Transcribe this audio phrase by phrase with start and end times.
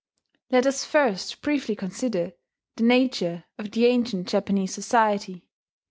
[0.49, 2.33] Let us first briefly consider
[2.75, 5.47] the nature of the ancient Japanese society.